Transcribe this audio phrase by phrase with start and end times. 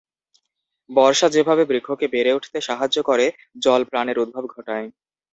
[0.89, 3.25] বর্ষা যেভাবে বৃক্ষকে বেড়ে উঠতে সাহায্য করে,
[3.63, 4.87] জল প্রাণের উদ্ভব ঘটায়।